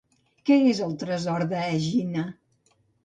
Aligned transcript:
Què 0.49 0.55
és 0.69 0.79
el 0.87 0.95
tresor 1.03 1.45
d'Egina? 1.53 2.25